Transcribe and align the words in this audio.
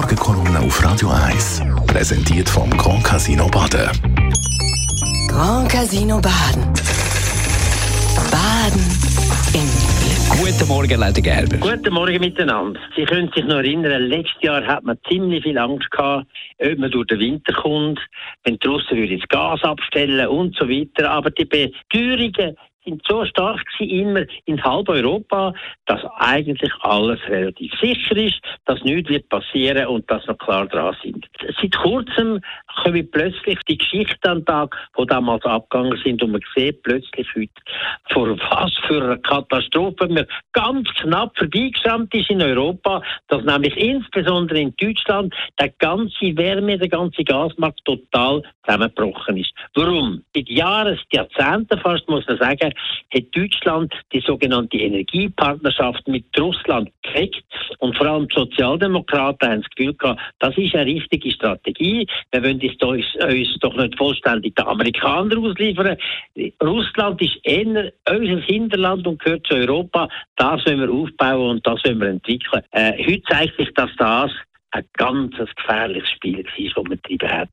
Morgenkolumne 0.00 0.60
auf 0.60 0.82
Radio 0.82 1.10
1. 1.10 1.60
Präsentiert 1.86 2.48
vom 2.48 2.70
Grand 2.70 3.04
Casino 3.04 3.46
Baden. 3.48 3.90
Grand 5.28 5.70
Casino 5.70 6.18
Baden. 6.18 6.64
Baden 8.30 8.80
im 9.52 9.68
Glück. 10.00 10.40
Guten 10.40 10.68
Morgen, 10.68 10.98
Leute 10.98 11.20
Gerber. 11.20 11.58
Guten 11.58 11.92
Morgen 11.92 12.18
miteinander. 12.18 12.80
Sie 12.96 13.04
können 13.04 13.30
sich 13.34 13.44
noch 13.44 13.56
erinnern, 13.56 14.04
letztes 14.04 14.40
Jahr 14.40 14.66
hat 14.66 14.84
man 14.84 14.96
ziemlich 15.06 15.42
viel 15.42 15.58
Angst 15.58 15.90
gehabt, 15.90 16.26
ob 16.62 16.78
man 16.78 16.90
durch 16.90 17.06
den 17.08 17.18
Winter 17.18 17.52
kommt, 17.52 18.00
wenn 18.44 18.58
die 18.58 18.66
Russen 18.66 19.18
das 19.18 19.28
Gas 19.28 19.62
abstellen 19.62 20.28
und 20.28 20.56
so 20.56 20.66
weiter. 20.66 21.10
Aber 21.10 21.30
die 21.30 21.44
Beteuerungen 21.44 22.56
sind 22.84 23.02
so 23.06 23.24
stark 23.24 23.60
gewesen, 23.78 24.00
immer 24.00 24.24
in 24.46 24.62
halb 24.62 24.88
Europa, 24.88 25.52
dass 25.86 26.00
eigentlich 26.18 26.72
alles 26.80 27.20
relativ 27.28 27.72
sicher 27.80 28.16
ist, 28.16 28.40
dass 28.64 28.82
nichts 28.82 29.10
wird 29.10 29.28
passieren 29.28 29.86
und 29.86 30.10
dass 30.10 30.26
wir 30.26 30.34
klar 30.34 30.66
dran 30.66 30.96
sind. 31.02 31.26
Seit 31.60 31.76
kurzem 31.76 32.40
kommen 32.82 33.10
plötzlich 33.10 33.58
die 33.68 33.78
Geschichten 33.78 34.28
an 34.28 34.38
den 34.38 34.46
Tag, 34.46 34.76
die 34.98 35.06
damals 35.06 35.44
abgegangen 35.44 35.98
sind 36.04 36.22
und 36.22 36.32
man 36.32 36.40
sieht 36.56 36.82
plötzlich 36.82 37.26
heute, 37.34 37.50
vor 38.12 38.38
was 38.50 38.72
für 38.86 39.02
einer 39.02 39.18
Katastrophe 39.18 40.08
wir 40.08 40.26
ganz 40.52 40.88
knapp 40.94 41.36
vorbeigeschrammt 41.36 42.12
ist 42.14 42.30
in 42.30 42.42
Europa, 42.42 43.02
dass 43.28 43.44
nämlich 43.44 43.76
insbesondere 43.76 44.60
in 44.60 44.74
Deutschland 44.76 45.34
der 45.58 45.70
ganze 45.78 46.36
Wärme, 46.36 46.78
der 46.78 46.88
ganze 46.88 47.24
Gasmarkt 47.24 47.84
total 47.84 48.42
zusammengebrochen 48.64 49.36
ist. 49.36 49.52
Warum? 49.74 50.22
Seit 50.34 50.48
Jahren, 50.48 50.98
Jahrzehnten 51.12 51.78
fast, 51.80 52.08
muss 52.08 52.26
man 52.26 52.38
sagen, 52.38 52.69
hat 53.12 53.24
Deutschland 53.32 53.92
die 54.12 54.20
sogenannte 54.20 54.76
Energiepartnerschaft 54.78 56.06
mit 56.08 56.24
Russland 56.38 56.90
geprägt 57.02 57.44
und 57.78 57.96
vor 57.96 58.06
allem 58.06 58.28
die 58.28 58.34
Sozialdemokraten 58.34 59.48
haben 59.48 59.62
das 59.62 59.70
Gefühl 59.70 59.94
gehabt, 59.94 60.20
das 60.38 60.56
ist 60.56 60.74
eine 60.74 60.86
richtige 60.86 61.30
Strategie. 61.30 62.06
Wir 62.32 62.42
wollen 62.42 62.60
uns, 62.60 63.14
uns 63.14 63.58
doch 63.60 63.76
nicht 63.76 63.96
vollständig 63.96 64.54
den 64.56 64.66
Amerikanern 64.66 65.44
ausliefern. 65.44 65.96
Russland 66.62 67.20
ist 67.22 67.38
eher 67.42 67.92
unser 68.08 68.40
Hinterland 68.40 69.06
und 69.06 69.22
gehört 69.22 69.46
zu 69.46 69.54
Europa. 69.54 70.08
Das 70.36 70.64
wollen 70.66 70.80
wir 70.80 70.90
aufbauen 70.90 71.50
und 71.50 71.66
das 71.66 71.84
wollen 71.84 72.00
wir 72.00 72.08
entwickeln. 72.08 72.62
Äh, 72.72 72.92
heute 73.04 73.22
zeigt 73.22 73.56
sich, 73.56 73.72
dass 73.74 73.90
das 73.98 74.30
ein 74.72 74.84
ganz 74.94 75.34
gefährliches 75.56 76.10
Spiel 76.10 76.44
war, 76.44 76.64
das 76.64 76.76
man 76.76 76.84
getrieben 76.84 77.30
hat. 77.30 77.48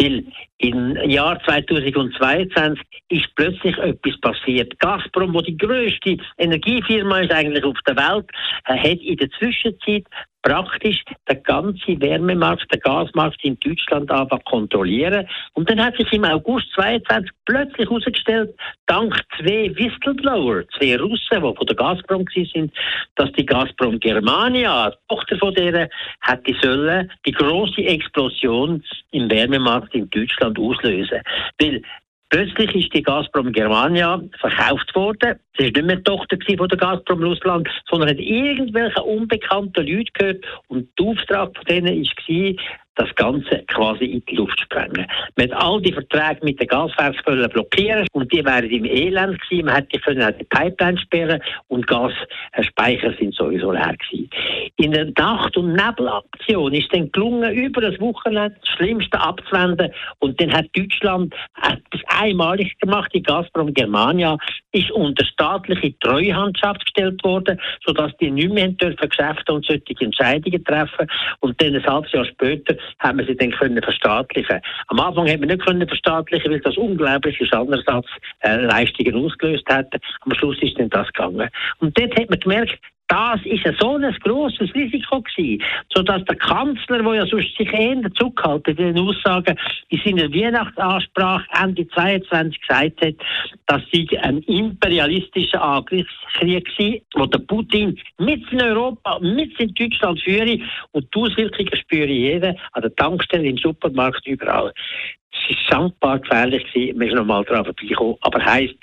Weil 0.00 0.24
im 0.58 0.96
Jahr 1.10 1.38
2022 1.44 2.80
ist 3.10 3.34
plötzlich 3.34 3.76
etwas 3.78 4.20
passiert. 4.20 4.78
Gazprom, 4.80 5.34
wo 5.34 5.40
die 5.40 5.56
größte 5.56 6.16
Energiefirma 6.38 7.20
ist 7.20 7.32
eigentlich 7.32 7.64
auf 7.64 7.78
der 7.86 7.96
Welt, 7.96 8.30
hat 8.64 9.00
in 9.00 9.16
der 9.16 9.30
Zwischenzeit 9.38 10.04
praktisch 10.44 11.02
den 11.28 11.42
ganzen 11.42 12.00
Wärmemarkt, 12.00 12.70
den 12.72 12.80
Gasmarkt 12.80 13.42
in 13.42 13.58
Deutschland 13.60 14.10
einfach 14.10 14.44
kontrollieren. 14.44 15.26
Und 15.54 15.68
dann 15.68 15.82
hat 15.82 15.96
sich 15.96 16.12
im 16.12 16.24
August 16.24 16.66
22 16.74 17.30
plötzlich 17.46 17.88
herausgestellt, 17.88 18.54
dank 18.86 19.14
zwei 19.38 19.74
Whistleblower, 19.74 20.62
zwei 20.78 20.96
Russen, 20.96 21.18
die 21.34 21.40
von 21.40 21.66
der 21.66 21.76
Gazprom 21.76 22.24
sind, 22.34 22.72
dass 23.16 23.32
die 23.32 23.46
Gazprom 23.46 23.98
Germania, 23.98 24.90
die 24.90 24.96
Tochter 25.08 25.38
von 25.38 25.54
deren, 25.54 25.88
hätte 26.20 26.54
sollen 26.60 27.10
die 27.26 27.32
große 27.32 27.82
Explosion 27.82 28.84
im 29.12 29.30
Wärmemarkt 29.30 29.94
in 29.94 30.10
Deutschland 30.10 30.58
auslösen. 30.58 31.22
Weil 31.58 31.82
Plötzlich 32.34 32.74
ist 32.74 32.92
die 32.92 33.00
Gazprom 33.00 33.52
Germania 33.52 34.20
verkauft 34.40 34.92
worden. 34.96 35.38
Sie 35.56 35.66
war 35.66 35.70
nicht 35.70 35.86
mehr 35.86 35.96
die 35.98 36.02
Tochter 36.02 36.36
von 36.58 36.68
der 36.68 36.78
Gazprom 36.78 37.22
Russland, 37.22 37.68
sondern 37.88 38.10
hat 38.10 38.18
irgendwelche 38.18 39.00
unbekannten 39.04 39.86
Leute 39.86 40.10
gehört. 40.14 40.44
Und 40.66 40.88
der 40.98 41.06
Auftrag 41.06 41.56
von 41.56 41.64
denen 41.66 42.02
war, 42.02 42.54
das 42.96 43.14
Ganze 43.14 43.64
quasi 43.68 44.04
in 44.04 44.24
die 44.28 44.36
Luft 44.36 44.60
sprengen. 44.60 45.06
Man 45.36 45.50
hat 45.50 45.62
all 45.62 45.80
die 45.82 45.92
Verträge 45.92 46.44
mit 46.44 46.60
den 46.60 46.66
Gaswerken 46.66 47.48
blockieren 47.50 48.06
und 48.12 48.32
die 48.32 48.44
wären 48.44 48.70
im 48.70 48.84
Elend 48.84 49.40
gewesen. 49.42 49.66
Man 49.66 49.76
hätte 49.76 49.98
können 50.00 50.34
die 50.38 50.44
Pipeline 50.44 50.98
sperren 50.98 51.40
und 51.68 51.86
Gasspeicher 51.86 53.14
sind 53.18 53.34
sowieso 53.34 53.70
leer 53.70 53.94
gewesen. 53.96 54.30
In 54.76 54.90
der 54.90 55.12
Nacht- 55.16 55.56
und 55.56 55.72
Nebelaktion 55.72 56.74
ist 56.74 56.92
dann 56.92 57.10
gelungen, 57.12 57.52
über 57.52 57.80
das 57.80 57.98
Wochenende 58.00 58.56
das 58.60 58.68
Schlimmste 58.70 59.20
abzuwenden 59.20 59.92
und 60.18 60.40
dann 60.40 60.52
hat 60.52 60.66
Deutschland 60.74 61.32
etwas 61.62 62.00
einmalig 62.08 62.76
gemacht. 62.80 63.12
Die 63.14 63.22
Gazprom 63.22 63.72
Germania 63.72 64.36
ist 64.72 64.90
unter 64.90 65.24
staatliche 65.24 65.96
Treuhandschaft 66.00 66.84
gestellt 66.86 67.22
worden, 67.22 67.60
sodass 67.86 68.16
die 68.16 68.32
nicht 68.32 68.52
mehr 68.52 68.66
dürfen 68.66 69.08
Geschäfte 69.08 69.52
und 69.52 69.64
solche 69.64 69.94
Entscheidungen 70.00 70.64
treffen 70.64 71.06
und 71.38 71.60
dann 71.62 71.76
ein 71.76 71.86
halbes 71.86 72.10
Jahr 72.10 72.24
später 72.24 72.74
haben 72.98 73.18
wir 73.18 73.26
sie 73.26 73.36
dann 73.36 73.52
können 73.52 73.80
verstaatlichen. 73.80 74.60
Am 74.88 74.98
Anfang 74.98 75.28
haben 75.28 75.40
wir 75.40 75.46
nicht 75.46 75.64
können 75.64 75.86
verstaatlichen, 75.86 76.50
weil 76.50 76.60
das 76.60 76.76
unglaubliche 76.76 77.46
Schadenersatzleistungen 77.46 79.14
äh, 79.14 79.24
ausgelöst 79.24 79.68
hat. 79.68 79.86
Am 80.22 80.34
Schluss 80.34 80.60
ist 80.62 80.76
dann 80.80 80.90
das 80.90 81.06
gegangen. 81.12 81.48
Und 81.78 81.96
dort 81.96 82.18
hat 82.18 82.28
man 82.28 82.40
gemerkt, 82.40 82.78
das 83.14 83.40
ist 83.44 83.64
so 83.78 83.94
ein 83.96 84.16
grosses 84.24 84.74
Risiko 84.74 85.22
gewesen, 85.22 85.62
sodass 85.94 86.24
der 86.24 86.34
Kanzler, 86.34 87.00
der 87.00 87.14
ja 87.14 87.26
sonst 87.26 87.56
sich 87.56 87.72
eher 87.72 88.12
zurückhalten 88.14 88.76
in 88.76 88.94
den 88.94 88.98
Aussagen, 88.98 89.56
in 89.90 90.00
seiner 90.04 90.32
Weihnachtsansprache 90.32 91.46
Ende 91.62 91.86
22 91.90 92.60
gesagt 92.60 93.04
hat, 93.04 93.14
dass 93.66 93.82
sie 93.92 94.08
ein 94.18 94.38
imperialistischer 94.38 95.62
Angriffskrieg 95.62 96.66
war, 96.76 97.20
wo 97.20 97.26
der 97.26 97.38
Putin 97.38 97.96
mit 98.18 98.50
in 98.50 98.60
Europa, 98.60 99.20
mit 99.20 99.60
in 99.60 99.72
Deutschland 99.74 100.20
führe 100.20 100.58
und 100.90 101.06
die 101.14 101.20
Auswirkungen 101.20 101.76
spüre 101.76 102.10
jeder 102.10 102.56
an 102.72 102.82
der 102.82 102.96
Tankstelle, 102.96 103.46
im 103.46 103.58
Supermarkt, 103.58 104.26
überall. 104.26 104.72
Es 105.48 105.56
war 105.56 105.62
schandbar 105.68 106.18
gefährlich, 106.20 106.64
gewesen. 106.72 106.98
man 106.98 107.08
ist 107.08 107.14
noch 107.14 107.24
mal 107.24 107.44
daran 107.44 107.64
vorbeigekommen, 107.64 108.16
aber 108.22 108.44
heisst, 108.44 108.76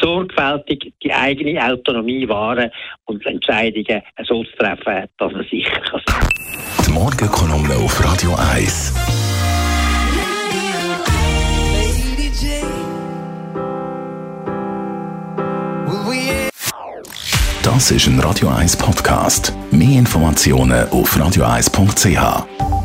sorgfältig 0.00 0.92
die 1.02 1.12
eigene 1.12 1.62
Autonomie 1.62 2.28
wahren 2.28 2.70
und 3.04 3.24
Entscheidungen 3.26 4.02
so 4.24 4.44
zu 4.44 4.56
treffen, 4.56 5.08
dass 5.18 5.32
man 5.32 5.46
sicher 5.50 5.80
kann 5.80 6.00
sein. 6.06 6.28
Die 6.86 6.92
Morgenkolumne 6.92 7.74
auf 7.76 8.02
Radio 8.04 8.34
1. 8.52 8.94
Das 17.62 17.90
ist 17.90 18.06
ein 18.06 18.20
Radio 18.20 18.48
1 18.48 18.76
Podcast. 18.76 19.52
Mehr 19.72 19.98
Informationen 19.98 20.88
auf 20.90 21.16
radio1.ch. 21.16 22.75